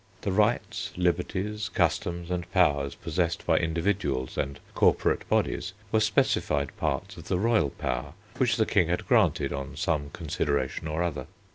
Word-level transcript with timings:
The 0.21 0.31
rights, 0.31 0.91
liberties, 0.97 1.69
customs, 1.69 2.31
and 2.31 2.51
powers 2.51 2.95
possessed 2.95 3.45
by 3.45 3.57
individuals 3.57 4.35
and 4.35 4.59
corporate 4.73 5.29
bodies 5.29 5.73
were 5.91 5.99
specified 5.99 6.75
parts 6.77 7.17
of 7.17 7.27
the 7.27 7.37
royal 7.37 7.69
power 7.69 8.13
which 8.39 8.57
the 8.57 8.65
King 8.65 8.87
had 8.87 9.05
granted 9.07 9.53
on 9.53 9.75
some 9.75 10.09
consideration 10.09 10.87
or 10.87 11.03
other. 11.03 11.27